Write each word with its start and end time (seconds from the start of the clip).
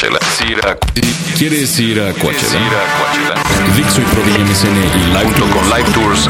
Coachella. 0.00 0.78
¿Quieres 1.36 1.78
ir 1.78 2.00
a 2.00 2.14
Coachella? 2.14 2.58
Ir 2.58 2.72
a 2.74 2.86
Coachella. 2.96 3.76
Dixo 3.76 4.00
y 4.00 4.04
Prodigy 4.04 4.38
MSN 4.38 4.76
y 4.94 5.06
Live 5.08 5.24
Junto 5.24 5.50
con 5.50 5.68
Live 5.68 5.90
Tours 5.92 6.28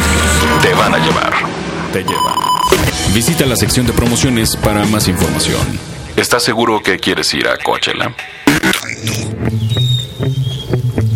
te 0.61 0.75
van 0.75 0.93
a 0.93 0.99
llevar. 0.99 1.33
te 1.93 2.03
llevan. 2.03 2.35
Visita 3.15 3.47
la 3.47 3.55
sección 3.55 3.87
de 3.87 3.93
promociones 3.93 4.57
para 4.57 4.85
más 4.87 5.07
información. 5.07 5.61
¿Estás 6.17 6.43
seguro 6.43 6.83
que 6.83 6.99
quieres 6.99 7.33
ir 7.33 7.47
a 7.47 7.57
Coachella? 7.59 8.13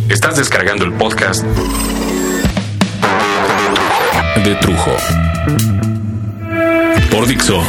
Estás 0.08 0.36
descargando 0.36 0.84
el 0.84 0.92
podcast 0.92 1.42
De 4.44 4.54
Trujo. 4.60 4.96
Por 7.14 7.28
Dixo 7.28 7.62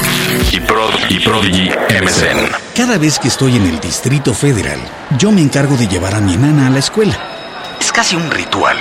y, 0.52 0.60
Prod 0.60 0.92
y 1.08 1.20
Prodigy 1.20 1.70
MSN. 1.70 2.50
Cada 2.76 2.98
vez 2.98 3.20
que 3.20 3.28
estoy 3.28 3.58
en 3.58 3.68
el 3.68 3.80
Distrito 3.80 4.34
Federal, 4.34 4.80
yo 5.20 5.32
me 5.32 5.40
encargo 5.40 5.78
de 5.78 5.88
llevar 5.88 6.16
a 6.16 6.20
mi 6.20 6.34
enana 6.34 6.66
a 6.66 6.70
la 6.72 6.80
escuela. 6.80 7.16
Es 7.80 7.92
casi 7.92 8.16
un 8.16 8.32
ritual. 8.32 8.76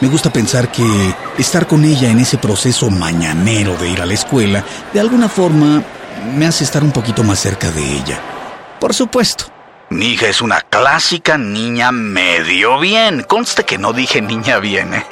Me 0.00 0.06
gusta 0.06 0.32
pensar 0.32 0.70
que 0.70 0.84
estar 1.36 1.66
con 1.66 1.84
ella 1.84 2.12
en 2.12 2.20
ese 2.20 2.38
proceso 2.38 2.90
mañanero 2.90 3.76
de 3.76 3.88
ir 3.88 4.00
a 4.00 4.06
la 4.06 4.14
escuela, 4.14 4.64
de 4.92 5.00
alguna 5.00 5.28
forma, 5.28 5.82
me 6.32 6.46
hace 6.46 6.62
estar 6.62 6.84
un 6.84 6.92
poquito 6.92 7.24
más 7.24 7.40
cerca 7.40 7.72
de 7.72 7.82
ella. 7.82 8.20
Por 8.78 8.94
supuesto. 8.94 9.46
Mi 9.90 10.12
hija 10.12 10.28
es 10.28 10.40
una 10.40 10.60
clásica 10.60 11.38
niña 11.38 11.90
medio 11.90 12.78
bien. 12.78 13.24
Conste 13.24 13.64
que 13.64 13.78
no 13.78 13.92
dije 13.92 14.22
niña 14.22 14.60
bien. 14.60 14.94
¿eh? 14.94 15.04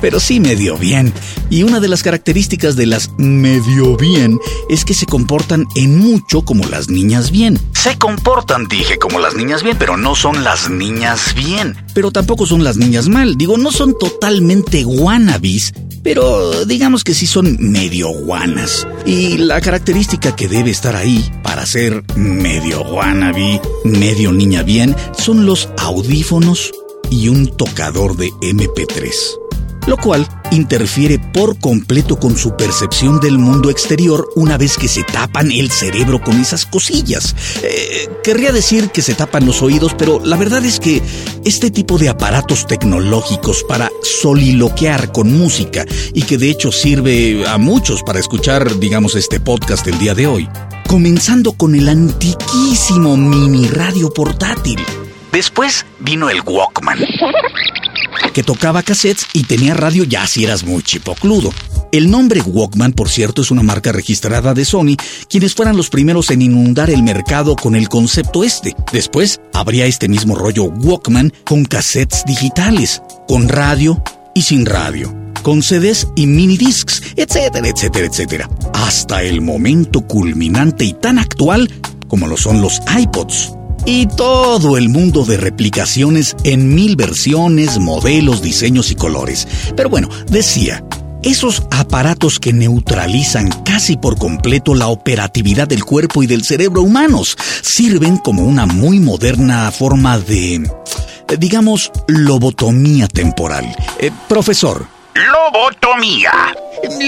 Pero 0.00 0.20
sí 0.20 0.40
medio 0.40 0.76
bien. 0.76 1.12
Y 1.50 1.62
una 1.62 1.80
de 1.80 1.88
las 1.88 2.02
características 2.02 2.76
de 2.76 2.86
las 2.86 3.10
medio 3.18 3.96
bien 3.96 4.38
es 4.68 4.84
que 4.84 4.94
se 4.94 5.06
comportan 5.06 5.66
en 5.76 5.98
mucho 5.98 6.42
como 6.42 6.66
las 6.68 6.88
niñas 6.88 7.30
bien. 7.30 7.58
Se 7.74 7.96
comportan, 7.98 8.68
dije, 8.68 8.98
como 8.98 9.18
las 9.18 9.34
niñas 9.34 9.62
bien, 9.62 9.76
pero 9.78 9.96
no 9.96 10.14
son 10.14 10.44
las 10.44 10.70
niñas 10.70 11.34
bien. 11.34 11.76
Pero 11.94 12.10
tampoco 12.10 12.46
son 12.46 12.64
las 12.64 12.76
niñas 12.76 13.08
mal. 13.08 13.36
Digo, 13.36 13.56
no 13.56 13.72
son 13.72 13.96
totalmente 13.98 14.84
wannabes, 14.84 15.72
pero 16.02 16.64
digamos 16.64 17.04
que 17.04 17.14
sí 17.14 17.26
son 17.26 17.56
medio 17.58 18.08
guanas. 18.08 18.86
Y 19.06 19.38
la 19.38 19.60
característica 19.60 20.36
que 20.36 20.48
debe 20.48 20.70
estar 20.70 20.96
ahí 20.96 21.30
para 21.42 21.66
ser 21.66 22.04
medio 22.16 22.82
wannabe, 22.82 23.60
medio 23.84 24.32
niña 24.32 24.62
bien, 24.62 24.94
son 25.16 25.46
los 25.46 25.68
audífonos 25.78 26.72
y 27.10 27.28
un 27.28 27.56
tocador 27.56 28.16
de 28.16 28.30
MP3 28.42 29.47
lo 29.88 29.96
cual 29.96 30.28
interfiere 30.50 31.18
por 31.18 31.58
completo 31.58 32.18
con 32.18 32.36
su 32.36 32.54
percepción 32.56 33.20
del 33.20 33.38
mundo 33.38 33.70
exterior 33.70 34.28
una 34.36 34.58
vez 34.58 34.76
que 34.76 34.86
se 34.86 35.02
tapan 35.02 35.50
el 35.50 35.70
cerebro 35.70 36.22
con 36.22 36.38
esas 36.40 36.66
cosillas. 36.66 37.34
Eh, 37.62 38.08
querría 38.22 38.52
decir 38.52 38.90
que 38.90 39.02
se 39.02 39.14
tapan 39.14 39.46
los 39.46 39.62
oídos, 39.62 39.94
pero 39.96 40.20
la 40.24 40.36
verdad 40.36 40.64
es 40.64 40.78
que 40.78 41.02
este 41.44 41.70
tipo 41.70 41.98
de 41.98 42.10
aparatos 42.10 42.66
tecnológicos 42.66 43.64
para 43.64 43.90
soliloquear 44.02 45.10
con 45.10 45.32
música 45.36 45.84
y 46.12 46.22
que 46.22 46.38
de 46.38 46.50
hecho 46.50 46.70
sirve 46.70 47.48
a 47.48 47.56
muchos 47.58 48.02
para 48.02 48.20
escuchar, 48.20 48.78
digamos, 48.78 49.14
este 49.14 49.40
podcast 49.40 49.86
el 49.86 49.98
día 49.98 50.14
de 50.14 50.26
hoy, 50.26 50.48
comenzando 50.86 51.52
con 51.52 51.74
el 51.74 51.88
antiquísimo 51.88 53.16
mini 53.16 53.66
radio 53.68 54.10
portátil. 54.10 54.80
Después 55.32 55.86
vino 56.00 56.28
el 56.28 56.40
Walkman 56.44 56.98
que 58.32 58.42
tocaba 58.42 58.82
cassettes 58.82 59.26
y 59.32 59.44
tenía 59.44 59.74
radio 59.74 60.04
ya 60.04 60.26
si 60.26 60.44
eras 60.44 60.64
muy 60.64 60.82
chipocludo. 60.82 61.50
El 61.90 62.10
nombre 62.10 62.42
Walkman, 62.42 62.92
por 62.92 63.08
cierto, 63.08 63.42
es 63.42 63.50
una 63.50 63.62
marca 63.62 63.92
registrada 63.92 64.54
de 64.54 64.64
Sony, 64.64 64.96
quienes 65.28 65.54
fueran 65.54 65.76
los 65.76 65.88
primeros 65.88 66.30
en 66.30 66.42
inundar 66.42 66.90
el 66.90 67.02
mercado 67.02 67.56
con 67.56 67.74
el 67.74 67.88
concepto 67.88 68.44
este. 68.44 68.74
Después 68.92 69.40
habría 69.54 69.86
este 69.86 70.08
mismo 70.08 70.34
rollo 70.34 70.64
Walkman 70.64 71.32
con 71.44 71.64
cassettes 71.64 72.24
digitales, 72.26 73.02
con 73.26 73.48
radio 73.48 74.02
y 74.34 74.42
sin 74.42 74.66
radio, 74.66 75.14
con 75.42 75.62
CDs 75.62 76.08
y 76.14 76.26
minidiscs, 76.26 77.02
etcétera, 77.16 77.68
etcétera, 77.68 78.06
etcétera. 78.06 78.50
Hasta 78.74 79.22
el 79.22 79.40
momento 79.40 80.02
culminante 80.02 80.84
y 80.84 80.92
tan 80.92 81.18
actual 81.18 81.70
como 82.08 82.26
lo 82.26 82.36
son 82.36 82.60
los 82.60 82.80
iPods 82.96 83.57
y 83.90 84.04
todo 84.04 84.76
el 84.76 84.90
mundo 84.90 85.24
de 85.24 85.38
replicaciones 85.38 86.36
en 86.44 86.74
mil 86.74 86.94
versiones, 86.94 87.78
modelos, 87.78 88.42
diseños 88.42 88.90
y 88.90 88.96
colores. 88.96 89.48
Pero 89.74 89.88
bueno, 89.88 90.10
decía, 90.30 90.84
esos 91.22 91.62
aparatos 91.70 92.38
que 92.38 92.52
neutralizan 92.52 93.48
casi 93.64 93.96
por 93.96 94.18
completo 94.18 94.74
la 94.74 94.88
operatividad 94.88 95.66
del 95.66 95.86
cuerpo 95.86 96.22
y 96.22 96.26
del 96.26 96.44
cerebro 96.44 96.82
humanos 96.82 97.38
sirven 97.62 98.18
como 98.18 98.42
una 98.44 98.66
muy 98.66 98.98
moderna 98.98 99.72
forma 99.72 100.18
de, 100.18 100.70
digamos, 101.38 101.90
lobotomía 102.08 103.08
temporal. 103.08 103.74
Eh, 104.00 104.10
profesor, 104.28 104.86
Lobotomía. 105.14 106.32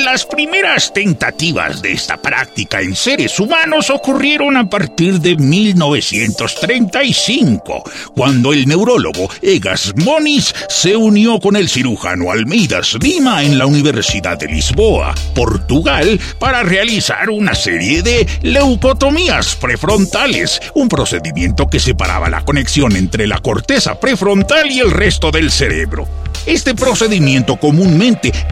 Las 0.05 0.27
primeras 0.27 0.93
tentativas 0.93 1.81
de 1.81 1.93
esta 1.93 2.17
práctica 2.17 2.81
en 2.81 2.97
seres 2.97 3.39
humanos 3.39 3.89
ocurrieron 3.91 4.57
a 4.57 4.69
partir 4.69 5.21
de 5.21 5.37
1935, 5.37 7.85
cuando 8.15 8.53
el 8.53 8.67
neurólogo 8.67 9.31
Egas 9.41 9.93
Moniz 9.97 10.53
se 10.69 10.97
unió 10.97 11.39
con 11.39 11.55
el 11.55 11.69
cirujano 11.69 12.33
Almeidas 12.33 12.97
Lima 13.01 13.45
en 13.45 13.59
la 13.59 13.67
Universidad 13.67 14.37
de 14.39 14.49
Lisboa, 14.49 15.15
Portugal, 15.35 16.19
para 16.41 16.65
realizar 16.65 17.31
una 17.31 17.55
serie 17.55 18.03
de 18.03 18.27
leucotomías 18.43 19.55
prefrontales, 19.55 20.61
un 20.75 20.89
procedimiento 20.89 21.69
que 21.69 21.79
separaba 21.79 22.29
la 22.29 22.45
conexión 22.45 22.97
entre 22.97 23.29
la 23.29 23.39
corteza 23.39 24.01
prefrontal 24.01 24.69
y 24.71 24.81
el 24.81 24.91
resto 24.91 25.31
del 25.31 25.53
cerebro. 25.53 26.09
Este 26.47 26.75
procedimiento 26.75 27.57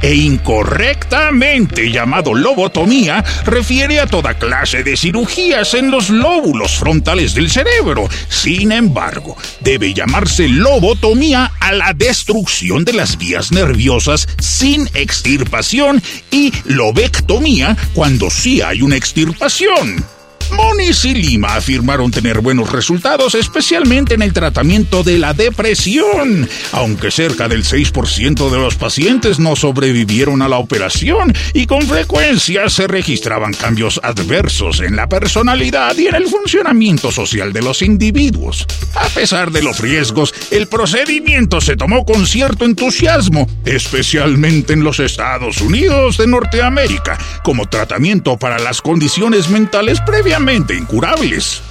e 0.03 0.15
incorrectamente 0.15 1.91
llamado 1.93 2.35
lobotomía 2.35 3.25
refiere 3.45 4.01
a 4.01 4.07
toda 4.07 4.35
clase 4.35 4.83
de 4.83 4.97
cirugías 4.97 5.75
en 5.75 5.91
los 5.91 6.11
lóbulos 6.11 6.77
frontales 6.77 7.35
del 7.35 7.49
cerebro. 7.51 8.09
Sin 8.29 8.73
embargo, 8.73 9.37
debe 9.61 9.95
llamarse 9.95 10.49
lobotomía 10.49 11.53
a 11.61 11.73
la 11.73 11.93
destrucción 11.93 12.85
de 12.85 12.95
las 12.95 13.17
vías 13.17 13.53
nerviosas 13.53 14.29
sin 14.41 14.89
extirpación 14.95 16.03
y 16.33 16.53
lobectomía 16.65 17.77
cuando 17.95 18.31
sí 18.31 18.61
hay 18.61 18.83
una 18.83 18.97
extirpación. 18.97 20.18
Moniz 20.53 21.05
y 21.05 21.15
Lima 21.15 21.55
afirmaron 21.55 22.11
tener 22.11 22.41
buenos 22.41 22.71
resultados, 22.73 23.35
especialmente 23.35 24.15
en 24.15 24.23
el 24.23 24.33
tratamiento 24.33 25.03
de 25.03 25.19
la 25.19 25.35
depresión, 25.35 26.49
aunque 26.73 27.11
cerca 27.11 27.49
del 27.49 27.65
6% 27.65 28.51
de 28.51 28.59
los 28.59 28.77
pacientes 28.77 29.39
no 29.39 29.57
sobrevivieron 29.57 30.43
a 30.43 30.49
la 30.49 30.59
operación 30.59 31.35
y 31.53 31.67
con 31.67 31.83
frecuencia 31.83 32.69
se 32.69 32.87
registraban 32.87 33.53
cambios 33.53 34.01
adversos 34.03 34.81
en 34.81 34.97
la 34.97 35.09
personalidad 35.09 35.97
y 35.97 36.07
en 36.07 36.15
el 36.15 36.27
funcionamiento 36.27 37.13
social 37.13 37.53
de 37.53 37.63
los 37.63 37.83
individuos. 37.83 38.67
A 38.95 39.09
pesar 39.09 39.51
de 39.51 39.63
los 39.63 39.81
riesgos, 39.81 40.35
el 40.51 40.69
procedimiento 40.69 41.61
se 41.61 41.77
tomó 41.77 42.05
con 42.05 42.27
cierto 42.27 42.65
entusiasmo, 42.65 43.49
especialmente 43.65 44.73
en 44.73 44.85
los 44.85 45.01
Estados 45.01 45.61
Unidos 45.61 46.17
de 46.19 46.27
Norteamérica, 46.27 47.19
como 47.43 47.69
tratamiento 47.69 48.37
para 48.39 48.59
las 48.59 48.83
condiciones 48.83 49.49
mentales 49.49 50.01
incurables. 50.39 51.63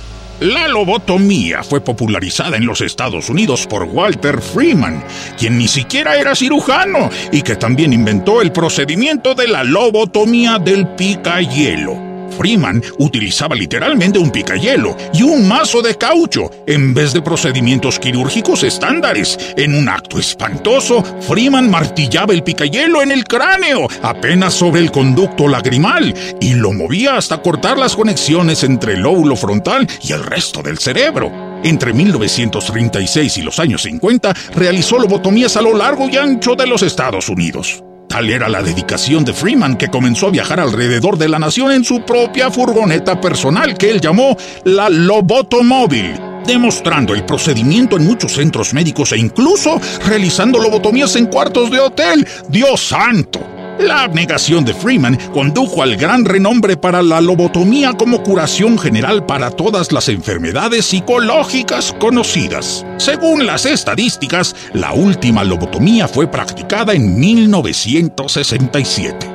La 0.41 0.67
lobotomía 0.67 1.63
fue 1.63 1.79
popularizada 1.81 2.57
en 2.57 2.65
los 2.65 2.81
Estados 2.81 3.29
Unidos 3.29 3.65
por 3.65 3.83
Walter 3.83 4.41
Freeman, 4.41 5.03
quien 5.39 5.57
ni 5.57 5.67
siquiera 5.67 6.17
era 6.17 6.35
cirujano 6.35 7.09
y 7.31 7.41
que 7.41 7.55
también 7.55 7.93
inventó 7.93 8.41
el 8.41 8.51
procedimiento 8.51 9.35
de 9.35 9.47
la 9.47 9.63
lobotomía 9.63 10.59
del 10.59 10.85
picahielo. 10.89 12.06
Freeman 12.37 12.83
utilizaba 12.99 13.55
literalmente 13.55 14.19
un 14.19 14.31
picayelo 14.31 14.95
y 15.13 15.23
un 15.23 15.47
mazo 15.47 15.81
de 15.81 15.95
caucho 15.95 16.51
en 16.65 16.93
vez 16.93 17.13
de 17.13 17.21
procedimientos 17.21 17.99
quirúrgicos 17.99 18.63
estándares. 18.63 19.37
En 19.57 19.75
un 19.75 19.89
acto 19.89 20.19
espantoso, 20.19 21.03
Freeman 21.21 21.69
martillaba 21.69 22.33
el 22.33 22.43
picayelo 22.43 23.01
en 23.01 23.11
el 23.11 23.23
cráneo, 23.23 23.87
apenas 24.01 24.53
sobre 24.53 24.81
el 24.81 24.91
conducto 24.91 25.47
lagrimal, 25.47 26.13
y 26.39 26.53
lo 26.53 26.73
movía 26.73 27.17
hasta 27.17 27.41
cortar 27.41 27.77
las 27.77 27.95
conexiones 27.95 28.63
entre 28.63 28.93
el 28.93 29.01
lóbulo 29.01 29.35
frontal 29.35 29.87
y 30.01 30.13
el 30.13 30.23
resto 30.23 30.61
del 30.61 30.77
cerebro. 30.77 31.31
Entre 31.63 31.91
1936 31.91 33.37
y 33.37 33.41
los 33.41 33.59
años 33.59 33.81
50 33.81 34.33
realizó 34.55 34.99
lobotomías 34.99 35.57
a 35.57 35.61
lo 35.61 35.75
largo 35.75 36.07
y 36.07 36.17
ancho 36.17 36.55
de 36.55 36.67
los 36.67 36.83
Estados 36.83 37.29
Unidos. 37.29 37.83
Tal 38.17 38.31
era 38.31 38.49
la 38.49 38.63
dedicación 38.63 39.23
de 39.25 39.31
Freeman 39.31 39.77
que 39.77 39.89
comenzó 39.89 40.25
a 40.25 40.31
viajar 40.31 40.59
alrededor 40.59 41.19
de 41.19 41.29
la 41.29 41.37
nación 41.37 41.71
en 41.71 41.83
su 41.83 42.01
propia 42.01 42.49
furgoneta 42.49 43.21
personal 43.21 43.77
que 43.77 43.91
él 43.91 44.01
llamó 44.01 44.35
la 44.63 44.89
Lobotomóvil, 44.89 46.19
demostrando 46.43 47.13
el 47.13 47.25
procedimiento 47.25 47.95
en 47.95 48.07
muchos 48.07 48.31
centros 48.31 48.73
médicos 48.73 49.11
e 49.11 49.19
incluso 49.19 49.79
realizando 50.03 50.57
lobotomías 50.57 51.15
en 51.15 51.27
cuartos 51.27 51.69
de 51.69 51.79
hotel. 51.79 52.27
¡Dios 52.49 52.87
santo! 52.87 53.56
La 53.79 54.03
abnegación 54.03 54.65
de 54.65 54.73
Freeman 54.73 55.17
condujo 55.33 55.83
al 55.83 55.97
gran 55.97 56.25
renombre 56.25 56.77
para 56.77 57.03
la 57.03 57.21
lobotomía 57.21 57.93
como 57.93 58.23
curación 58.23 58.79
general 58.79 59.25
para 59.25 59.51
todas 59.51 59.91
las 59.91 60.09
enfermedades 60.09 60.87
psicológicas 60.87 61.93
conocidas. 61.99 62.83
Según 62.97 63.45
las 63.45 63.65
estadísticas, 63.65 64.55
la 64.73 64.93
última 64.93 65.43
lobotomía 65.43 66.07
fue 66.07 66.27
practicada 66.27 66.93
en 66.93 67.19
1967. 67.19 69.31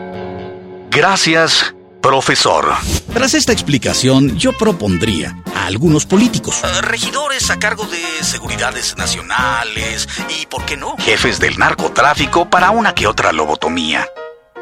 Gracias, 0.91 1.75
profesor. 2.01 2.73
Tras 3.15 3.35
esta 3.35 3.53
explicación, 3.53 4.37
yo 4.37 4.53
propondría 4.59 5.37
a 5.55 5.67
algunos 5.67 6.05
políticos, 6.05 6.61
regidores 6.83 7.49
a 7.51 7.59
cargo 7.59 7.85
de 7.85 8.03
seguridades 8.25 8.97
nacionales 8.97 10.09
y, 10.41 10.47
¿por 10.47 10.65
qué 10.65 10.77
no?, 10.77 10.97
jefes 10.99 11.39
del 11.39 11.59
narcotráfico 11.59 12.51
para 12.51 12.73
una 12.73 12.95
que 12.95 13.07
otra 13.07 13.33
lobotomía. 13.33 14.07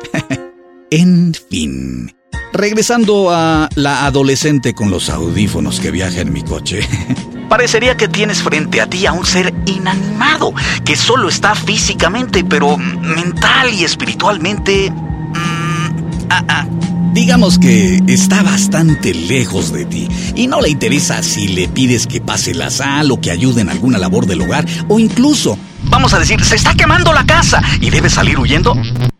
en 0.90 1.34
fin. 1.48 2.14
Regresando 2.52 3.30
a 3.30 3.68
la 3.76 4.06
adolescente 4.06 4.74
con 4.74 4.90
los 4.90 5.08
audífonos 5.08 5.78
que 5.78 5.90
viaja 5.90 6.20
en 6.20 6.32
mi 6.32 6.42
coche. 6.42 6.80
Parecería 7.48 7.96
que 7.96 8.08
tienes 8.08 8.42
frente 8.42 8.80
a 8.80 8.88
ti 8.88 9.06
a 9.06 9.12
un 9.12 9.24
ser 9.26 9.52
inanimado, 9.66 10.52
que 10.84 10.96
solo 10.96 11.28
está 11.28 11.54
físicamente, 11.54 12.44
pero 12.44 12.76
mental 12.76 13.72
y 13.74 13.84
espiritualmente... 13.84 14.90
Mm, 14.90 16.26
ah, 16.30 16.44
ah, 16.48 16.66
digamos 17.12 17.58
que 17.58 18.00
está 18.06 18.42
bastante 18.42 19.14
lejos 19.14 19.72
de 19.72 19.84
ti 19.84 20.08
y 20.36 20.46
no 20.46 20.60
le 20.60 20.68
interesa 20.68 21.22
si 21.22 21.48
le 21.48 21.68
pides 21.68 22.06
que 22.06 22.20
pase 22.20 22.54
la 22.54 22.70
sal 22.70 23.10
o 23.10 23.20
que 23.20 23.30
ayude 23.30 23.62
en 23.62 23.68
alguna 23.68 23.98
labor 23.98 24.26
del 24.26 24.42
hogar 24.42 24.64
o 24.88 24.98
incluso, 24.98 25.58
vamos 25.84 26.14
a 26.14 26.18
decir, 26.18 26.42
se 26.44 26.54
está 26.54 26.74
quemando 26.74 27.12
la 27.12 27.26
casa 27.26 27.62
y 27.80 27.90
debe 27.90 28.10
salir 28.10 28.38
huyendo. 28.38 28.74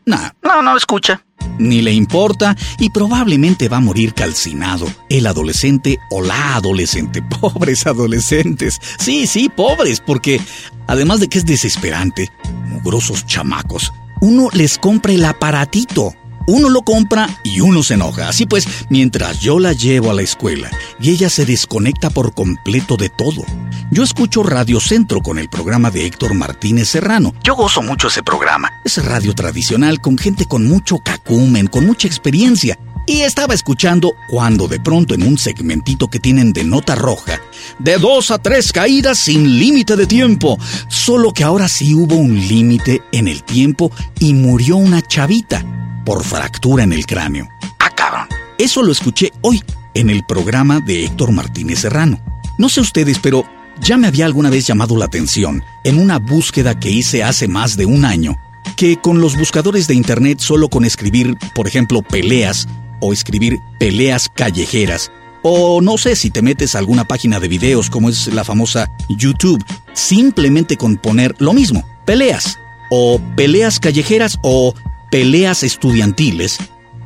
No, 0.06 0.18
no, 0.42 0.62
no 0.62 0.76
escucha. 0.76 1.24
Ni 1.58 1.82
le 1.82 1.92
importa 1.92 2.56
y 2.78 2.90
probablemente 2.90 3.68
va 3.68 3.78
a 3.78 3.80
morir 3.80 4.14
calcinado 4.14 4.86
el 5.08 5.26
adolescente 5.26 5.98
o 6.10 6.22
la 6.22 6.56
adolescente. 6.56 7.22
Pobres 7.40 7.86
adolescentes. 7.86 8.78
Sí, 8.98 9.26
sí, 9.26 9.48
pobres, 9.48 10.00
porque 10.00 10.40
además 10.86 11.20
de 11.20 11.28
que 11.28 11.38
es 11.38 11.46
desesperante, 11.46 12.28
mugrosos 12.66 13.26
chamacos, 13.26 13.92
uno 14.20 14.48
les 14.52 14.78
compra 14.78 15.12
el 15.12 15.24
aparatito 15.24 16.14
uno 16.50 16.68
lo 16.68 16.82
compra 16.82 17.28
y 17.44 17.60
uno 17.60 17.82
se 17.82 17.94
enoja. 17.94 18.28
Así 18.28 18.46
pues, 18.46 18.66
mientras 18.88 19.40
yo 19.40 19.58
la 19.58 19.72
llevo 19.72 20.10
a 20.10 20.14
la 20.14 20.22
escuela 20.22 20.70
y 21.00 21.10
ella 21.10 21.30
se 21.30 21.46
desconecta 21.46 22.10
por 22.10 22.34
completo 22.34 22.96
de 22.96 23.08
todo. 23.08 23.44
Yo 23.90 24.02
escucho 24.02 24.42
Radio 24.42 24.80
Centro 24.80 25.20
con 25.20 25.38
el 25.38 25.48
programa 25.48 25.90
de 25.90 26.06
Héctor 26.06 26.34
Martínez 26.34 26.88
Serrano. 26.88 27.34
Yo 27.42 27.54
gozo 27.54 27.82
mucho 27.82 28.08
ese 28.08 28.22
programa. 28.22 28.70
Es 28.84 29.04
radio 29.04 29.34
tradicional 29.34 30.00
con 30.00 30.18
gente 30.18 30.44
con 30.46 30.66
mucho 30.68 30.98
cacumen, 30.98 31.68
con 31.68 31.86
mucha 31.86 32.08
experiencia. 32.08 32.78
Y 33.06 33.22
estaba 33.22 33.54
escuchando 33.54 34.12
cuando 34.28 34.68
de 34.68 34.78
pronto 34.78 35.14
en 35.14 35.22
un 35.22 35.38
segmentito 35.38 36.08
que 36.08 36.20
tienen 36.20 36.52
de 36.52 36.64
nota 36.64 36.94
roja, 36.94 37.40
de 37.78 37.96
dos 37.96 38.30
a 38.30 38.38
tres 38.38 38.72
caídas 38.72 39.18
sin 39.18 39.58
límite 39.58 39.96
de 39.96 40.06
tiempo, 40.06 40.58
solo 40.88 41.32
que 41.32 41.42
ahora 41.42 41.68
sí 41.68 41.94
hubo 41.94 42.14
un 42.14 42.46
límite 42.46 43.02
en 43.10 43.26
el 43.26 43.42
tiempo 43.42 43.90
y 44.20 44.34
murió 44.34 44.76
una 44.76 45.02
chavita 45.02 45.64
por 46.10 46.24
fractura 46.24 46.82
en 46.82 46.92
el 46.92 47.06
cráneo. 47.06 47.48
Ah, 47.78 47.90
cabrón. 47.94 48.26
Eso 48.58 48.82
lo 48.82 48.90
escuché 48.90 49.32
hoy 49.42 49.62
en 49.94 50.10
el 50.10 50.24
programa 50.26 50.80
de 50.80 51.04
Héctor 51.04 51.30
Martínez 51.30 51.78
Serrano. 51.78 52.20
No 52.58 52.68
sé 52.68 52.80
ustedes, 52.80 53.20
pero 53.20 53.44
ya 53.80 53.96
me 53.96 54.08
había 54.08 54.26
alguna 54.26 54.50
vez 54.50 54.66
llamado 54.66 54.96
la 54.96 55.04
atención 55.04 55.62
en 55.84 56.00
una 56.00 56.18
búsqueda 56.18 56.80
que 56.80 56.90
hice 56.90 57.22
hace 57.22 57.46
más 57.46 57.76
de 57.76 57.86
un 57.86 58.04
año, 58.04 58.36
que 58.74 58.96
con 58.96 59.20
los 59.20 59.38
buscadores 59.38 59.86
de 59.86 59.94
internet 59.94 60.40
solo 60.40 60.68
con 60.68 60.84
escribir, 60.84 61.36
por 61.54 61.68
ejemplo, 61.68 62.02
peleas 62.02 62.66
o 63.00 63.12
escribir 63.12 63.60
peleas 63.78 64.28
callejeras, 64.34 65.12
o 65.44 65.80
no 65.80 65.96
sé 65.96 66.16
si 66.16 66.30
te 66.30 66.42
metes 66.42 66.74
a 66.74 66.80
alguna 66.80 67.04
página 67.04 67.38
de 67.38 67.46
videos 67.46 67.88
como 67.88 68.08
es 68.08 68.26
la 68.34 68.42
famosa 68.42 68.90
YouTube, 69.08 69.64
simplemente 69.92 70.76
con 70.76 70.96
poner 70.96 71.36
lo 71.38 71.52
mismo, 71.52 71.84
peleas, 72.04 72.58
o 72.90 73.20
peleas 73.36 73.78
callejeras 73.78 74.40
o 74.42 74.74
peleas 75.10 75.62
estudiantiles, 75.62 76.58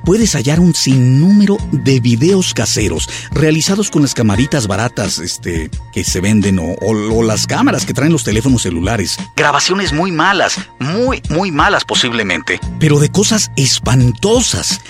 puedes 0.04 0.34
hallar 0.34 0.60
un 0.60 0.74
sinnúmero 0.74 1.56
de 1.72 2.00
videos 2.00 2.52
caseros 2.52 3.08
realizados 3.32 3.90
con 3.90 4.02
las 4.02 4.14
camaritas 4.14 4.66
baratas 4.66 5.18
este, 5.18 5.70
que 5.92 6.04
se 6.04 6.20
venden 6.20 6.58
o, 6.58 6.74
o, 6.80 7.22
las 7.22 7.46
cámaras 7.46 7.86
que 7.86 7.94
traen 7.94 8.12
los 8.12 8.24
teléfonos 8.24 8.62
celulares. 8.62 9.16
Grabaciones 9.36 9.92
muy 9.92 10.12
malas, 10.12 10.60
muy, 10.78 11.22
muy 11.30 11.50
malas 11.50 11.84
posiblemente, 11.84 12.60
pero 12.78 12.98
de 12.98 13.08
cosas 13.08 13.50
espantosas. 13.56 14.80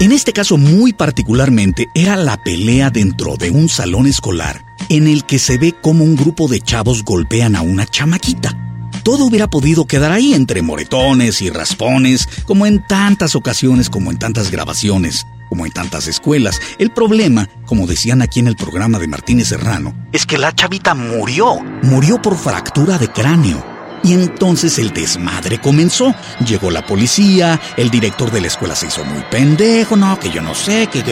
En 0.00 0.12
este 0.12 0.32
caso 0.32 0.56
muy 0.56 0.92
particularmente 0.92 1.88
era 1.94 2.16
la 2.16 2.42
pelea 2.42 2.90
dentro 2.90 3.36
de 3.36 3.50
un 3.50 3.68
salón 3.68 4.06
escolar 4.06 4.64
en 4.88 5.06
el 5.06 5.24
que 5.24 5.38
se 5.38 5.58
ve 5.58 5.74
como 5.80 6.04
un 6.04 6.16
grupo 6.16 6.48
de 6.48 6.60
chavos 6.60 7.04
golpean 7.04 7.56
a 7.56 7.62
una 7.62 7.86
chamaquita 7.86 8.71
todo 9.02 9.24
hubiera 9.24 9.48
podido 9.48 9.86
quedar 9.86 10.12
ahí 10.12 10.34
entre 10.34 10.62
moretones 10.62 11.42
y 11.42 11.50
raspones, 11.50 12.28
como 12.44 12.66
en 12.66 12.86
tantas 12.86 13.34
ocasiones, 13.34 13.90
como 13.90 14.10
en 14.10 14.18
tantas 14.18 14.50
grabaciones, 14.50 15.26
como 15.48 15.66
en 15.66 15.72
tantas 15.72 16.06
escuelas. 16.08 16.60
El 16.78 16.90
problema, 16.90 17.48
como 17.66 17.86
decían 17.86 18.22
aquí 18.22 18.40
en 18.40 18.48
el 18.48 18.56
programa 18.56 18.98
de 18.98 19.08
Martínez 19.08 19.48
Serrano, 19.48 19.94
es 20.12 20.26
que 20.26 20.38
la 20.38 20.54
chavita 20.54 20.94
murió. 20.94 21.60
Murió 21.82 22.20
por 22.20 22.36
fractura 22.36 22.98
de 22.98 23.08
cráneo. 23.08 23.71
Y 24.04 24.14
entonces 24.14 24.78
el 24.78 24.92
desmadre 24.92 25.60
comenzó. 25.60 26.14
Llegó 26.44 26.70
la 26.70 26.84
policía, 26.84 27.60
el 27.76 27.90
director 27.90 28.30
de 28.30 28.40
la 28.40 28.48
escuela 28.48 28.74
se 28.74 28.86
hizo 28.86 29.04
muy 29.04 29.22
pendejo, 29.30 29.96
no, 29.96 30.18
que 30.18 30.30
yo 30.30 30.42
no 30.42 30.54
sé, 30.54 30.88
que... 30.88 31.02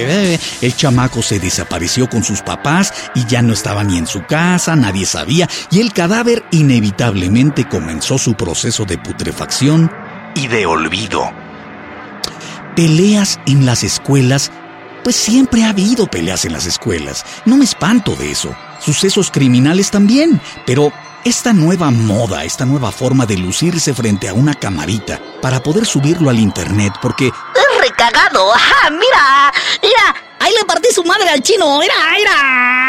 El 0.60 0.76
chamaco 0.76 1.22
se 1.22 1.38
desapareció 1.38 2.08
con 2.08 2.24
sus 2.24 2.42
papás 2.42 2.92
y 3.14 3.26
ya 3.26 3.42
no 3.42 3.52
estaba 3.52 3.84
ni 3.84 3.98
en 3.98 4.06
su 4.06 4.24
casa, 4.24 4.76
nadie 4.76 5.06
sabía, 5.06 5.48
y 5.70 5.80
el 5.80 5.92
cadáver 5.92 6.44
inevitablemente 6.50 7.68
comenzó 7.68 8.18
su 8.18 8.34
proceso 8.34 8.84
de 8.84 8.98
putrefacción 8.98 9.90
y 10.34 10.46
de 10.46 10.66
olvido. 10.66 11.30
Peleas 12.76 13.38
en 13.46 13.66
las 13.66 13.82
escuelas, 13.84 14.50
pues 15.04 15.16
siempre 15.16 15.64
ha 15.64 15.70
habido 15.70 16.06
peleas 16.06 16.44
en 16.44 16.52
las 16.52 16.66
escuelas, 16.66 17.24
no 17.44 17.56
me 17.56 17.64
espanto 17.64 18.14
de 18.16 18.30
eso. 18.30 18.54
Sucesos 18.80 19.30
criminales 19.30 19.90
también, 19.90 20.40
pero 20.66 20.92
esta 21.24 21.52
nueva 21.52 21.90
moda, 21.90 22.44
esta 22.44 22.64
nueva 22.64 22.90
forma 22.90 23.26
de 23.26 23.36
lucirse 23.36 23.92
frente 23.94 24.28
a 24.28 24.34
una 24.34 24.54
camarita 24.54 25.20
para 25.42 25.62
poder 25.62 25.84
subirlo 25.84 26.30
al 26.30 26.38
internet, 26.38 26.94
porque... 27.02 27.26
¡Es 27.28 27.80
recagado! 27.80 28.54
¡Ajá! 28.54 28.90
¡Mira! 28.90 29.52
¡Mira! 29.82 30.14
¡Ahí 30.38 30.52
le 30.58 30.64
partí 30.64 30.88
su 30.92 31.04
madre 31.04 31.28
al 31.28 31.42
chino! 31.42 31.78
¡Mira! 31.78 31.94
¡Mira! 32.16 32.79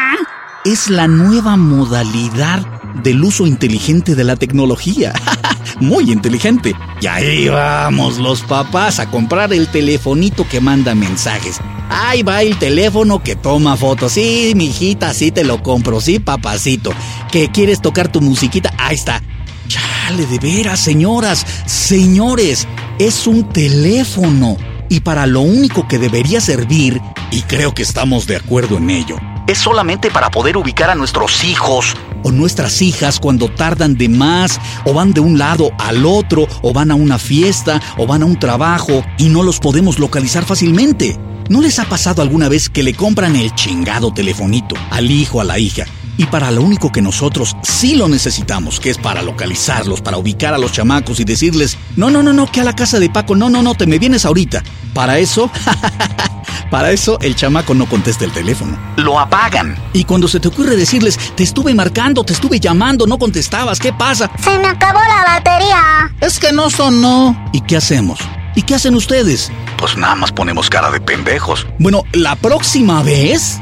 Es 0.64 0.92
la 0.92 1.08
nueva 1.08 1.58
modalidad 1.58 2.64
del 3.02 3.24
uso 3.24 3.48
inteligente 3.48 4.14
de 4.14 4.24
la 4.24 4.36
tecnología. 4.36 5.12
Muy 5.80 6.12
inteligente. 6.12 6.76
Y 7.02 7.08
ahí 7.08 7.48
vamos 7.48 8.20
los 8.20 8.42
papás 8.42 9.00
a 9.00 9.10
comprar 9.10 9.54
el 9.54 9.68
telefonito 9.70 10.48
que 10.48 10.62
manda 10.62 10.94
mensajes. 10.94 11.58
Ahí 11.90 12.22
va 12.22 12.44
el 12.44 12.60
teléfono 12.60 13.24
que 13.24 13.36
toma 13.36 13.76
fotos. 13.76 14.12
Sí, 14.12 14.54
mijita, 14.56 15.16
sí 15.16 15.32
te 15.32 15.44
lo 15.44 15.64
compro. 15.64 16.00
Sí, 16.00 16.20
papacito. 16.20 16.92
¿Que 17.32 17.50
quieres 17.50 17.82
tocar 17.82 18.12
tu 18.12 18.22
musiquita? 18.22 18.72
Ahí 18.78 18.98
está. 18.98 19.20
Chale, 19.68 20.28
de 20.28 20.38
veras, 20.38 20.80
señoras, 20.80 21.44
señores. 21.66 22.68
Es 23.00 23.26
un 23.26 23.50
teléfono. 23.50 24.58
Y 24.90 25.00
para 25.00 25.26
lo 25.26 25.42
único 25.42 25.88
que 25.88 25.98
debería 25.98 26.40
servir, 26.40 27.02
y 27.32 27.42
creo 27.44 27.74
que 27.74 27.82
estamos 27.82 28.28
de 28.28 28.36
acuerdo 28.36 28.78
en 28.78 28.92
ello, 28.92 29.18
es 29.52 29.58
solamente 29.58 30.10
para 30.12 30.32
poder 30.32 30.56
ubicar 30.56 30.90
a 30.90 30.96
nuestros 30.96 31.44
hijos 31.44 31.98
o 32.24 32.32
nuestras 32.32 32.82
hijas 32.82 33.20
cuando 33.20 33.50
tardan 33.50 33.98
de 33.98 34.08
más 34.08 34.62
o 34.86 34.94
van 34.94 35.12
de 35.12 35.20
un 35.20 35.38
lado 35.38 35.72
al 35.78 36.06
otro 36.06 36.48
o 36.62 36.72
van 36.72 36.90
a 36.90 36.96
una 36.96 37.20
fiesta 37.20 37.82
o 37.98 38.08
van 38.08 38.24
a 38.24 38.26
un 38.26 38.40
trabajo 38.40 39.04
y 39.18 39.28
no 39.28 39.44
los 39.44 39.60
podemos 39.60 40.00
localizar 40.00 40.46
fácilmente. 40.46 41.20
¿No 41.50 41.60
les 41.60 41.80
ha 41.80 41.86
pasado 41.86 42.22
alguna 42.22 42.48
vez 42.48 42.70
que 42.70 42.82
le 42.82 42.94
compran 42.94 43.36
el 43.36 43.54
chingado 43.54 44.14
telefonito 44.14 44.76
al 44.90 45.12
hijo 45.12 45.42
a 45.42 45.44
la 45.44 45.60
hija? 45.60 45.84
Y 46.16 46.28
para 46.28 46.50
lo 46.52 46.62
único 46.62 46.92
que 46.92 47.02
nosotros 47.02 47.58
sí 47.62 47.96
lo 47.96 48.08
necesitamos, 48.08 48.80
que 48.80 48.90
es 48.90 48.98
para 48.98 49.22
localizarlos, 49.22 50.02
para 50.02 50.18
ubicar 50.18 50.54
a 50.54 50.60
los 50.60 50.72
chamacos 50.72 51.20
y 51.20 51.26
decirles, 51.26 51.78
no, 51.98 52.10
no, 52.10 52.24
no, 52.24 52.32
no, 52.32 52.50
que 52.50 52.62
a 52.62 52.64
la 52.64 52.76
casa 52.76 53.00
de 53.00 53.10
Paco, 53.10 53.36
no, 53.36 53.50
no, 53.50 53.62
no, 53.62 53.76
te 53.76 53.86
me 53.86 54.00
vienes 54.00 54.26
ahorita. 54.26 54.64
Para 54.94 55.20
eso, 55.20 55.50
Para 56.72 56.92
eso 56.92 57.20
el 57.22 57.36
chamaco 57.36 57.74
no 57.74 57.86
contesta 57.86 58.24
el 58.24 58.32
teléfono. 58.32 58.80
Lo 58.96 59.20
apagan. 59.20 59.78
Y 59.94 60.06
cuando 60.06 60.30
se 60.30 60.40
te 60.40 60.48
ocurre 60.48 60.78
decirles, 60.78 61.20
te 61.36 61.44
estuve 61.44 61.76
marcando, 61.76 62.24
te 62.24 62.32
estuve 62.32 62.62
llamando, 62.62 63.06
no 63.06 63.20
contestabas, 63.20 63.78
¿qué 63.78 63.92
pasa? 63.92 64.32
Se 64.42 64.58
me 64.58 64.68
acabó 64.68 65.00
la 65.00 65.36
batería. 65.36 66.16
Es 66.22 66.40
que 66.40 66.54
no 66.54 66.70
sonó. 66.70 67.36
¿Y 67.52 67.60
qué 67.62 67.76
hacemos? 67.76 68.20
¿Y 68.56 68.62
qué 68.64 68.76
hacen 68.76 68.96
ustedes? 68.96 69.52
Pues 69.78 69.98
nada 69.98 70.16
más 70.16 70.32
ponemos 70.32 70.70
cara 70.70 70.90
de 70.92 71.02
pendejos. 71.02 71.68
Bueno, 71.78 72.04
la 72.14 72.36
próxima 72.38 73.04
vez 73.04 73.60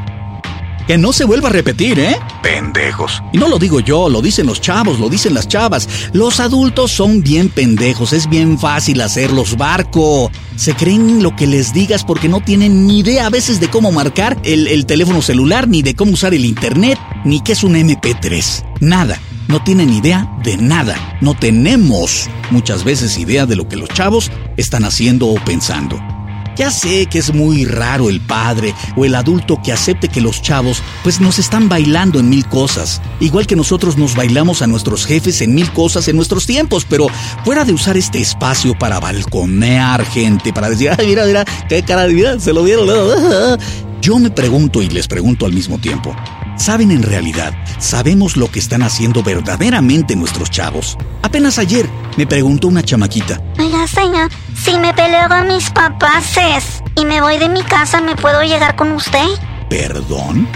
Que 0.89 0.97
no 0.97 1.13
se 1.13 1.23
vuelva 1.23 1.49
a 1.49 1.51
repetir, 1.51 1.99
¿eh? 1.99 2.17
Pendejos. 2.41 3.21
Y 3.31 3.37
no 3.37 3.47
lo 3.47 3.59
digo 3.59 3.79
yo, 3.79 4.09
lo 4.09 4.23
dicen 4.23 4.47
los 4.47 4.59
chavos, 4.59 4.99
lo 4.99 5.07
dicen 5.07 5.35
las 5.35 5.47
chavas. 5.47 5.87
Los 6.13 6.39
adultos 6.39 6.91
son 6.91 7.21
bien 7.21 7.49
pendejos, 7.49 8.11
es 8.11 8.27
bien 8.27 8.57
fácil 8.57 8.99
hacerlos 9.01 9.55
barco. 9.55 10.31
Se 10.55 10.73
creen 10.73 11.21
lo 11.21 11.35
que 11.35 11.45
les 11.45 11.73
digas 11.73 12.03
porque 12.03 12.27
no 12.27 12.41
tienen 12.41 12.87
ni 12.87 13.01
idea 13.01 13.27
a 13.27 13.29
veces 13.29 13.59
de 13.59 13.69
cómo 13.69 13.91
marcar 13.91 14.39
el, 14.41 14.65
el 14.65 14.87
teléfono 14.87 15.21
celular, 15.21 15.67
ni 15.67 15.83
de 15.83 15.93
cómo 15.93 16.13
usar 16.13 16.33
el 16.33 16.43
internet, 16.43 16.97
ni 17.23 17.41
qué 17.41 17.51
es 17.51 17.63
un 17.63 17.75
MP3. 17.75 18.79
Nada 18.79 19.21
no 19.47 19.61
tienen 19.61 19.91
idea 19.91 20.27
de 20.43 20.57
nada. 20.57 20.95
No 21.21 21.35
tenemos 21.35 22.27
muchas 22.49 22.83
veces 22.83 23.19
idea 23.19 23.45
de 23.45 23.55
lo 23.55 23.67
que 23.67 23.75
los 23.75 23.89
chavos 23.89 24.31
están 24.57 24.85
haciendo 24.85 25.27
o 25.27 25.35
pensando. 25.35 25.99
Ya 26.59 26.71
sé 26.71 27.05
que 27.05 27.19
es 27.19 27.33
muy 27.33 27.63
raro 27.63 28.09
el 28.09 28.19
padre 28.19 28.75
o 28.97 29.05
el 29.05 29.15
adulto 29.15 29.61
que 29.63 29.71
acepte 29.71 30.09
que 30.09 30.19
los 30.19 30.41
chavos 30.41 30.83
pues 31.03 31.21
nos 31.21 31.39
están 31.39 31.69
bailando 31.69 32.19
en 32.19 32.27
mil 32.27 32.45
cosas, 32.49 33.01
igual 33.21 33.47
que 33.47 33.55
nosotros 33.55 33.97
nos 33.97 34.13
bailamos 34.13 34.61
a 34.61 34.67
nuestros 34.67 35.05
jefes 35.05 35.39
en 35.39 35.55
mil 35.55 35.71
cosas 35.71 36.09
en 36.09 36.17
nuestros 36.17 36.45
tiempos, 36.45 36.85
pero 36.89 37.07
fuera 37.45 37.63
de 37.63 37.71
usar 37.71 37.95
este 37.95 38.19
espacio 38.19 38.77
para 38.77 38.99
balconear 38.99 40.05
gente, 40.05 40.51
para 40.51 40.69
decir, 40.69 40.91
ay, 40.99 41.07
mira, 41.07 41.25
mira, 41.25 41.45
qué 41.69 41.81
cara 41.81 42.05
de 42.05 42.13
vida, 42.13 42.37
se 42.41 42.51
lo 42.51 42.61
vieron. 42.65 42.89
Yo 44.01 44.19
me 44.19 44.29
pregunto 44.29 44.81
y 44.81 44.89
les 44.89 45.07
pregunto 45.07 45.45
al 45.45 45.53
mismo 45.53 45.79
tiempo, 45.79 46.13
¿Saben 46.59 46.91
en 46.91 47.03
realidad? 47.03 47.53
¿Sabemos 47.79 48.35
lo 48.35 48.51
que 48.51 48.59
están 48.59 48.83
haciendo 48.83 49.23
verdaderamente 49.23 50.13
nuestros 50.17 50.51
chavos? 50.51 50.97
Apenas 51.21 51.57
ayer 51.57 51.89
me 52.17 52.27
preguntó 52.27 52.67
una 52.67 52.83
chamaquita. 52.83 53.41
Oiga, 53.57 53.87
señor, 53.87 54.29
si 54.61 54.77
me 54.77 54.93
peleo 54.93 55.29
con 55.29 55.47
mis 55.47 55.69
papás 55.69 56.37
y 56.95 57.05
me 57.05 57.21
voy 57.21 57.37
de 57.37 57.47
mi 57.47 57.63
casa, 57.63 58.01
¿me 58.01 58.17
puedo 58.17 58.43
llegar 58.43 58.75
con 58.75 58.91
usted? 58.91 59.25
¿Perdón? 59.69 60.49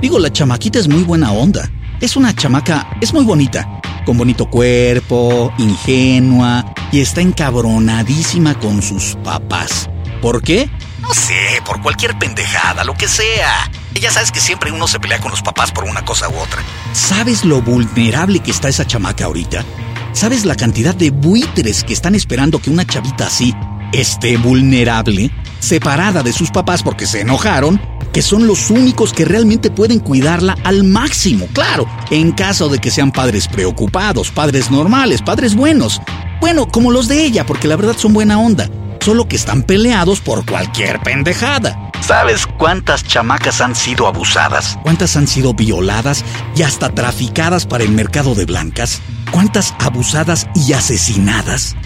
Digo, 0.00 0.20
la 0.20 0.32
chamaquita 0.32 0.78
es 0.78 0.86
muy 0.86 1.02
buena 1.02 1.32
onda. 1.32 1.68
Es 2.00 2.16
una 2.16 2.32
chamaca, 2.32 2.88
es 3.00 3.12
muy 3.12 3.24
bonita, 3.24 3.82
con 4.06 4.16
bonito 4.16 4.48
cuerpo, 4.48 5.52
ingenua 5.58 6.64
y 6.92 7.00
está 7.00 7.22
encabronadísima 7.22 8.54
con 8.54 8.82
sus 8.82 9.16
papás. 9.24 9.90
¿Por 10.22 10.42
qué? 10.42 10.70
No 11.00 11.12
sé, 11.12 11.60
por 11.66 11.82
cualquier 11.82 12.16
pendejada, 12.20 12.84
lo 12.84 12.94
que 12.94 13.08
sea. 13.08 13.68
Ya 13.98 14.10
sabes 14.10 14.30
que 14.30 14.40
siempre 14.40 14.72
uno 14.72 14.86
se 14.86 15.00
pelea 15.00 15.20
con 15.20 15.30
los 15.30 15.42
papás 15.42 15.72
por 15.72 15.84
una 15.84 16.04
cosa 16.04 16.28
u 16.28 16.36
otra. 16.38 16.62
¿Sabes 16.92 17.44
lo 17.44 17.60
vulnerable 17.60 18.40
que 18.40 18.50
está 18.50 18.68
esa 18.68 18.86
chamaca 18.86 19.24
ahorita? 19.24 19.64
¿Sabes 20.12 20.44
la 20.44 20.54
cantidad 20.54 20.94
de 20.94 21.10
buitres 21.10 21.84
que 21.84 21.92
están 21.92 22.14
esperando 22.14 22.60
que 22.60 22.70
una 22.70 22.86
chavita 22.86 23.26
así 23.26 23.54
esté 23.92 24.36
vulnerable, 24.36 25.30
separada 25.58 26.22
de 26.22 26.32
sus 26.32 26.50
papás 26.50 26.82
porque 26.82 27.06
se 27.06 27.20
enojaron, 27.20 27.80
que 28.12 28.22
son 28.22 28.46
los 28.46 28.70
únicos 28.70 29.12
que 29.12 29.24
realmente 29.24 29.70
pueden 29.70 29.98
cuidarla 29.98 30.56
al 30.64 30.84
máximo? 30.84 31.46
Claro, 31.52 31.86
en 32.10 32.32
caso 32.32 32.68
de 32.68 32.78
que 32.78 32.90
sean 32.90 33.12
padres 33.12 33.48
preocupados, 33.48 34.30
padres 34.30 34.70
normales, 34.70 35.20
padres 35.20 35.54
buenos. 35.54 36.00
Bueno, 36.40 36.66
como 36.66 36.90
los 36.90 37.06
de 37.06 37.24
ella, 37.24 37.44
porque 37.44 37.68
la 37.68 37.76
verdad 37.76 37.96
son 37.98 38.14
buena 38.14 38.38
onda 38.38 38.70
solo 39.00 39.26
que 39.26 39.36
están 39.36 39.62
peleados 39.62 40.20
por 40.20 40.44
cualquier 40.46 41.00
pendejada. 41.00 41.90
¿Sabes 42.00 42.46
cuántas 42.46 43.04
chamacas 43.04 43.60
han 43.60 43.74
sido 43.74 44.06
abusadas? 44.06 44.78
¿Cuántas 44.82 45.16
han 45.16 45.26
sido 45.26 45.54
violadas 45.54 46.24
y 46.56 46.62
hasta 46.62 46.90
traficadas 46.90 47.66
para 47.66 47.84
el 47.84 47.90
mercado 47.90 48.34
de 48.34 48.46
blancas? 48.46 49.00
¿Cuántas 49.30 49.74
abusadas 49.78 50.48
y 50.54 50.72
asesinadas? 50.72 51.76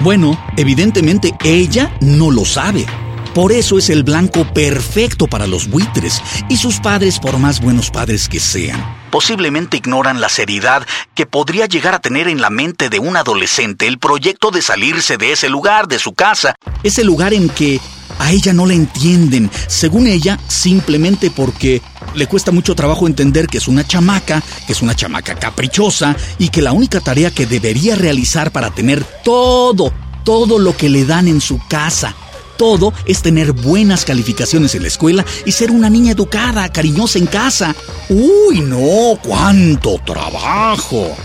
Bueno, 0.00 0.38
evidentemente 0.56 1.34
ella 1.44 1.94
no 2.00 2.30
lo 2.30 2.44
sabe. 2.44 2.86
Por 3.34 3.52
eso 3.52 3.78
es 3.78 3.90
el 3.90 4.04
blanco 4.04 4.44
perfecto 4.54 5.26
para 5.26 5.46
los 5.46 5.68
buitres 5.68 6.22
y 6.48 6.56
sus 6.56 6.78
padres, 6.78 7.18
por 7.18 7.38
más 7.38 7.60
buenos 7.60 7.90
padres 7.90 8.28
que 8.28 8.38
sean, 8.38 8.80
posiblemente 9.14 9.76
ignoran 9.76 10.20
la 10.20 10.28
seriedad 10.28 10.84
que 11.14 11.24
podría 11.24 11.66
llegar 11.66 11.94
a 11.94 12.00
tener 12.00 12.26
en 12.26 12.40
la 12.40 12.50
mente 12.50 12.90
de 12.90 12.98
un 12.98 13.16
adolescente 13.16 13.86
el 13.86 14.00
proyecto 14.00 14.50
de 14.50 14.60
salirse 14.60 15.16
de 15.18 15.30
ese 15.30 15.48
lugar, 15.48 15.86
de 15.86 16.00
su 16.00 16.14
casa, 16.14 16.56
ese 16.82 17.04
lugar 17.04 17.32
en 17.32 17.48
que 17.48 17.80
a 18.18 18.32
ella 18.32 18.52
no 18.52 18.66
la 18.66 18.74
entienden, 18.74 19.52
según 19.68 20.08
ella, 20.08 20.40
simplemente 20.48 21.30
porque 21.30 21.80
le 22.16 22.26
cuesta 22.26 22.50
mucho 22.50 22.74
trabajo 22.74 23.06
entender 23.06 23.46
que 23.46 23.58
es 23.58 23.68
una 23.68 23.86
chamaca, 23.86 24.42
que 24.66 24.72
es 24.72 24.82
una 24.82 24.96
chamaca 24.96 25.36
caprichosa 25.36 26.16
y 26.40 26.48
que 26.48 26.60
la 26.60 26.72
única 26.72 26.98
tarea 26.98 27.30
que 27.30 27.46
debería 27.46 27.94
realizar 27.94 28.50
para 28.50 28.72
tener 28.72 29.04
todo, 29.22 29.92
todo 30.24 30.58
lo 30.58 30.76
que 30.76 30.88
le 30.88 31.04
dan 31.04 31.28
en 31.28 31.40
su 31.40 31.60
casa, 31.68 32.16
todo 32.56 32.92
es 33.06 33.22
tener 33.22 33.52
buenas 33.52 34.04
calificaciones 34.04 34.74
en 34.74 34.82
la 34.82 34.88
escuela 34.88 35.24
y 35.44 35.52
ser 35.52 35.70
una 35.70 35.90
niña 35.90 36.12
educada, 36.12 36.70
cariñosa 36.70 37.18
en 37.18 37.26
casa. 37.26 37.74
Uy, 38.08 38.60
no, 38.60 39.18
cuánto 39.22 39.98
trabajo. 40.04 41.16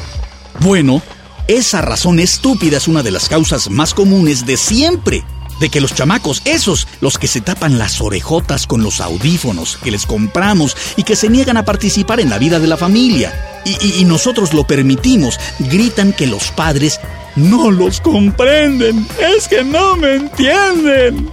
Bueno, 0.60 1.02
esa 1.48 1.82
razón 1.82 2.20
estúpida 2.20 2.78
es 2.78 2.88
una 2.88 3.04
de 3.04 3.12
las 3.12 3.30
causas 3.30 3.70
más 3.70 3.94
comunes 3.94 4.46
de 4.46 4.58
siempre. 4.58 5.24
De 5.60 5.70
que 5.70 5.82
los 5.82 5.94
chamacos, 5.94 6.42
esos, 6.46 6.88
los 7.02 7.18
que 7.18 7.28
se 7.28 7.42
tapan 7.42 7.78
las 7.78 8.00
orejotas 8.00 8.66
con 8.66 8.82
los 8.82 9.02
audífonos 9.02 9.78
que 9.84 9.92
les 9.92 10.06
compramos 10.06 10.78
y 10.96 11.04
que 11.04 11.18
se 11.18 11.28
niegan 11.28 11.58
a 11.58 11.66
participar 11.66 12.22
en 12.22 12.30
la 12.30 12.38
vida 12.38 12.60
de 12.60 12.68
la 12.68 12.78
familia, 12.78 13.62
y, 13.66 14.00
y 14.00 14.06
nosotros 14.06 14.54
lo 14.54 14.66
permitimos, 14.66 15.38
gritan 15.60 16.14
que 16.14 16.28
los 16.28 16.52
padres 16.52 17.02
no 17.40 17.72
los 17.72 18.02
comprenden. 18.02 19.06
Es 19.36 19.48
que 19.48 19.64
no 19.64 19.96
me 19.96 20.16
entienden. 20.16 21.30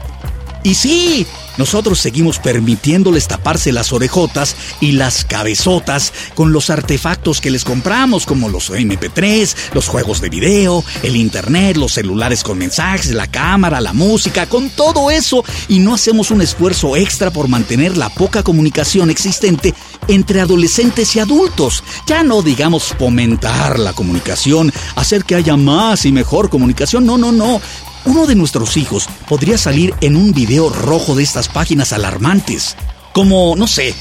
Y 0.62 0.74
sí, 0.74 1.26
nosotros 1.56 1.98
seguimos 1.98 2.38
permitiéndoles 2.38 3.28
taparse 3.28 3.72
las 3.72 3.92
orejotas 3.92 4.56
y 4.80 4.92
las 4.92 5.24
cabezotas 5.24 6.12
con 6.34 6.52
los 6.52 6.70
artefactos 6.70 7.40
que 7.40 7.50
les 7.50 7.64
compramos, 7.64 8.26
como 8.26 8.48
los 8.48 8.70
MP3, 8.70 9.54
los 9.72 9.88
juegos 9.88 10.20
de 10.20 10.28
video, 10.28 10.84
el 11.02 11.16
internet, 11.16 11.76
los 11.76 11.92
celulares 11.92 12.42
con 12.42 12.58
mensajes, 12.58 13.12
la 13.12 13.26
cámara, 13.26 13.80
la 13.80 13.92
música, 13.92 14.46
con 14.46 14.70
todo 14.70 15.10
eso, 15.10 15.44
y 15.68 15.78
no 15.78 15.94
hacemos 15.94 16.30
un 16.30 16.42
esfuerzo 16.42 16.96
extra 16.96 17.30
por 17.30 17.48
mantener 17.48 17.96
la 17.96 18.10
poca 18.10 18.42
comunicación 18.42 19.10
existente 19.10 19.74
entre 20.08 20.40
adolescentes 20.40 21.16
y 21.16 21.20
adultos. 21.20 21.82
Ya 22.06 22.22
no 22.22 22.42
digamos 22.42 22.94
fomentar 22.98 23.78
la 23.78 23.92
comunicación, 23.92 24.72
hacer 24.94 25.24
que 25.24 25.34
haya 25.34 25.56
más 25.56 26.04
y 26.04 26.12
mejor 26.12 26.50
comunicación, 26.50 27.06
no, 27.06 27.18
no, 27.18 27.32
no 27.32 27.60
uno 28.06 28.26
de 28.26 28.34
nuestros 28.34 28.76
hijos 28.76 29.08
podría 29.28 29.58
salir 29.58 29.94
en 30.00 30.16
un 30.16 30.32
video 30.32 30.70
rojo 30.70 31.14
de 31.14 31.22
estas 31.22 31.48
páginas 31.48 31.92
alarmantes. 31.92 32.76
Como, 33.12 33.54
no 33.56 33.66
sé, 33.66 33.94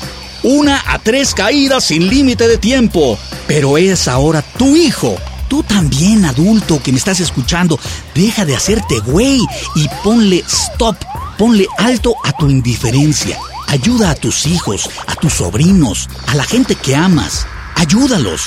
una 0.44 0.82
a 0.88 1.00
tres 1.00 1.34
caídas 1.34 1.86
sin 1.86 2.08
límite 2.08 2.48
de 2.48 2.58
tiempo. 2.58 3.18
Pero 3.48 3.78
es 3.78 4.08
ahora 4.08 4.42
tu 4.42 4.76
hijo. 4.76 5.16
Tú 5.48 5.64
también, 5.64 6.26
adulto 6.26 6.82
que 6.82 6.92
me 6.92 6.98
estás 6.98 7.20
escuchando, 7.20 7.80
deja 8.14 8.46
de 8.46 8.56
hacerte 8.56 9.00
güey 9.00 9.40
y 9.76 9.88
ponle 10.04 10.44
stop, 10.48 10.98
ponle 11.38 11.68
alto 11.78 12.16
a 12.24 12.32
tu 12.32 12.50
indiferencia. 12.50 13.38
Ayuda 13.68 14.12
a 14.12 14.16
tus 14.16 14.46
hijos, 14.46 14.90
a 15.08 15.16
tus 15.16 15.34
sobrinos, 15.34 16.08
a 16.28 16.36
la 16.36 16.44
gente 16.44 16.76
que 16.76 16.96
amas. 16.96 17.46
Ayúdalos. 17.76 18.42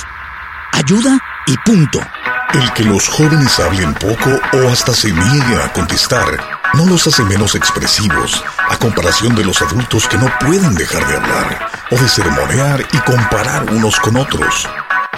Ayuda 0.73 1.19
y 1.47 1.57
punto. 1.65 2.00
El 2.55 2.73
que 2.73 2.83
los 2.83 3.09
jóvenes 3.09 3.59
hablen 3.59 3.93
poco 3.95 4.40
o 4.55 4.69
hasta 4.71 4.95
se 4.95 5.12
nieguen 5.12 5.61
a 5.61 5.71
contestar 5.73 6.25
no 6.75 6.87
los 6.87 7.07
hace 7.07 7.23
menos 7.25 7.55
expresivos 7.55 8.43
a 8.71 8.76
comparación 8.78 9.35
de 9.35 9.45
los 9.45 9.61
adultos 9.61 10.09
que 10.09 10.17
no 10.17 10.31
pueden 10.40 10.75
dejar 10.75 11.07
de 11.07 11.17
hablar 11.17 11.69
o 11.90 11.97
de 11.97 12.09
sermonear 12.09 12.87
y 12.93 12.99
comparar 12.99 13.71
unos 13.71 14.00
con 14.00 14.17
otros. 14.17 14.67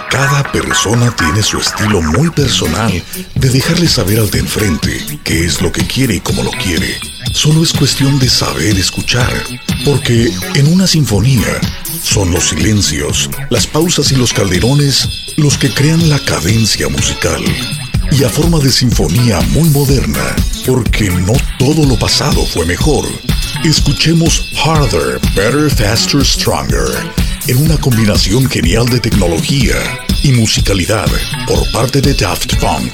Cada 0.09 0.43
persona 0.51 1.09
tiene 1.15 1.41
su 1.41 1.57
estilo 1.57 2.01
muy 2.01 2.29
personal 2.31 2.91
de 3.35 3.49
dejarle 3.49 3.87
saber 3.87 4.19
al 4.19 4.29
de 4.29 4.39
enfrente 4.39 5.19
qué 5.23 5.45
es 5.45 5.61
lo 5.61 5.71
que 5.71 5.87
quiere 5.87 6.15
y 6.15 6.19
cómo 6.19 6.43
lo 6.43 6.51
quiere. 6.51 6.99
Solo 7.31 7.63
es 7.63 7.71
cuestión 7.71 8.19
de 8.19 8.29
saber 8.29 8.77
escuchar, 8.77 9.31
porque 9.85 10.29
en 10.55 10.73
una 10.73 10.85
sinfonía 10.85 11.61
son 12.01 12.31
los 12.31 12.49
silencios, 12.49 13.29
las 13.49 13.67
pausas 13.67 14.11
y 14.11 14.15
los 14.15 14.33
calderones 14.33 15.33
los 15.37 15.57
que 15.57 15.69
crean 15.69 16.09
la 16.09 16.19
cadencia 16.19 16.89
musical. 16.89 17.43
Y 18.11 18.23
a 18.23 18.29
forma 18.29 18.59
de 18.59 18.71
sinfonía 18.71 19.39
muy 19.49 19.69
moderna, 19.69 20.35
porque 20.65 21.09
no 21.09 21.33
todo 21.57 21.85
lo 21.85 21.97
pasado 21.97 22.45
fue 22.45 22.65
mejor. 22.65 23.05
Escuchemos 23.63 24.51
Harder, 24.63 25.19
Better, 25.35 25.69
Faster, 25.69 26.25
Stronger 26.25 27.11
en 27.47 27.57
una 27.57 27.77
combinación 27.77 28.49
genial 28.49 28.85
de 28.87 28.99
tecnología 28.99 29.75
y 30.23 30.31
musicalidad 30.33 31.07
por 31.47 31.69
parte 31.71 32.01
de 32.01 32.13
Daft 32.13 32.55
Punk. 32.57 32.93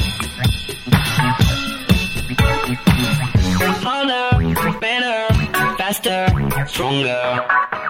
harder, 3.67 4.79
better, 4.79 5.33
faster, 5.77 6.27
stronger. 6.67 7.80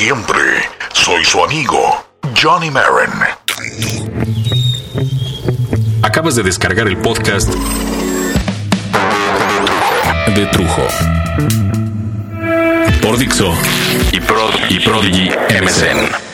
siempre, 0.00 0.62
soy 0.94 1.22
su 1.26 1.44
amigo, 1.44 1.78
Johnny 2.42 2.70
Marin. 2.70 3.12
Acabas 6.02 6.36
de 6.36 6.42
descargar 6.42 6.88
el 6.88 6.96
podcast 6.96 7.50
de 10.34 10.46
Trujo. 10.46 10.86
Por 13.02 13.18
Dixo 13.18 13.52
y, 14.10 14.16
y 14.74 14.80
Prodigy 14.80 15.28
MSN. 15.62 16.29